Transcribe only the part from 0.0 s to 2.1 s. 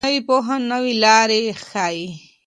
نوې پوهه نوې لارې ښيي.